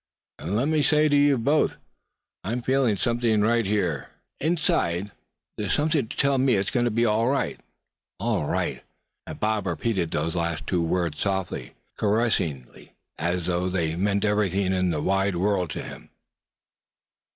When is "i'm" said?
2.43-2.63